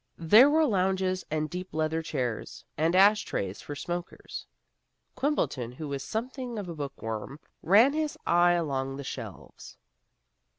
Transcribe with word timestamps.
There 0.17 0.49
were 0.49 0.65
lounges 0.65 1.23
and 1.29 1.47
deep 1.47 1.75
leather 1.75 2.01
chairs, 2.01 2.65
and 2.75 2.95
ash 2.95 3.21
trays 3.23 3.61
for 3.61 3.75
smokers. 3.75 4.47
Quimbleton, 5.15 5.73
who 5.73 5.87
was 5.87 6.01
something 6.01 6.57
of 6.57 6.67
a 6.67 6.73
bookworm, 6.73 7.39
ran 7.61 7.93
his 7.93 8.17
eye 8.25 8.53
along 8.53 8.97
the 8.97 9.03
shelves. 9.03 9.77